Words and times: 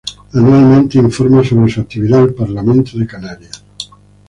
Anualmente, 0.33 0.97
informa 0.97 1.43
sobre 1.43 1.69
su 1.71 1.81
actividad 1.81 2.21
al 2.23 2.33
Parlamento 2.33 2.97
de 2.97 3.05
Canarias. 3.05 3.63